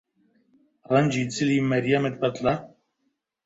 [0.91, 2.53] ڕەنگی جلی مەریەمت بەدڵە؟